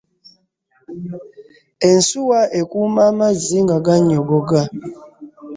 [1.89, 4.61] Ensuwa ekuuma amazzi nga gannyogoga.